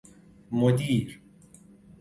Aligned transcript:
مدیر 0.51 1.19